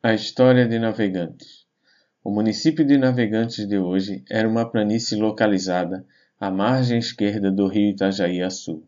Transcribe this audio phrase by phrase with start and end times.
[0.00, 1.66] A história de Navegantes.
[2.22, 6.06] O município de Navegantes de hoje era uma planície localizada
[6.38, 8.86] à margem esquerda do rio Itajaí a sul,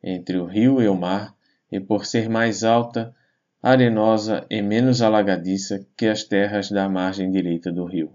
[0.00, 1.34] entre o rio e o mar,
[1.72, 3.12] e por ser mais alta,
[3.60, 8.12] arenosa e menos alagadiça que as terras da margem direita do rio.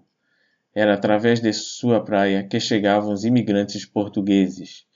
[0.73, 4.87] Era através de sua praia que chegavam os imigrantes portugueses,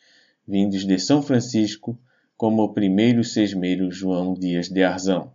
[0.48, 2.00] vindos de São Francisco,
[2.38, 5.34] como o primeiro sesmeiro João Dias de Arzão.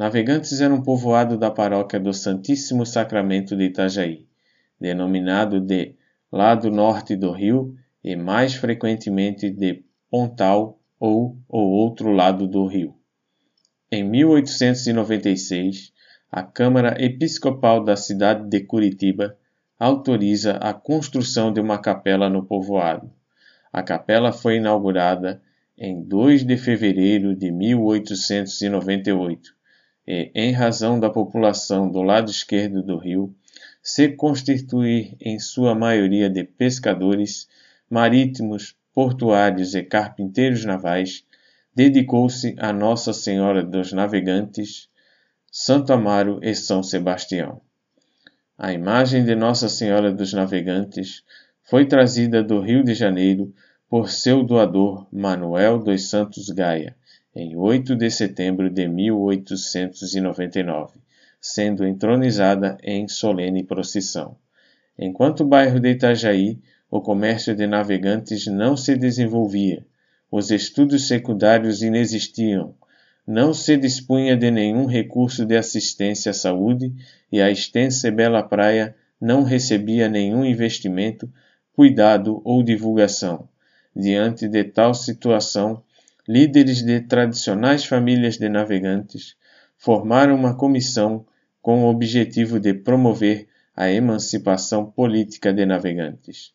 [0.00, 4.26] Navegantes era um povoado da paróquia do Santíssimo Sacramento de Itajaí,
[4.80, 5.94] denominado de
[6.32, 12.94] lado norte do rio e mais frequentemente de Pontal ou o outro lado do rio.
[13.92, 15.92] Em 1896,
[16.32, 19.36] a Câmara Episcopal da cidade de Curitiba
[19.78, 23.12] autoriza a construção de uma capela no povoado.
[23.70, 25.42] A capela foi inaugurada
[25.76, 29.59] em 2 de fevereiro de 1898
[30.10, 33.32] e, em razão da população do lado esquerdo do rio
[33.80, 37.48] se constituir em sua maioria de pescadores
[37.88, 41.24] marítimos, portuários e carpinteiros navais,
[41.72, 44.88] dedicou-se a Nossa Senhora dos Navegantes,
[45.48, 47.60] Santo Amaro e São Sebastião.
[48.58, 51.22] A imagem de Nossa Senhora dos Navegantes
[51.62, 53.54] foi trazida do Rio de Janeiro
[53.90, 56.94] por seu doador Manuel dos Santos Gaia,
[57.34, 61.00] em 8 de setembro de 1899,
[61.40, 64.36] sendo entronizada em solene procissão.
[64.96, 69.84] Enquanto o bairro de Itajaí, o comércio de navegantes não se desenvolvia,
[70.30, 72.76] os estudos secundários inexistiam,
[73.26, 76.94] não se dispunha de nenhum recurso de assistência à saúde
[77.32, 81.28] e a extensa e bela praia não recebia nenhum investimento,
[81.74, 83.48] cuidado ou divulgação.
[83.94, 85.82] Diante de tal situação,
[86.28, 89.36] líderes de tradicionais famílias de navegantes,
[89.76, 91.26] formaram uma comissão
[91.60, 96.52] com o objetivo de promover a emancipação política de navegantes.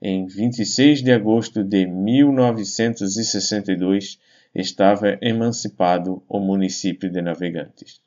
[0.00, 4.20] Em 26 de agosto de 1962,
[4.54, 8.05] estava emancipado o município de Navegantes.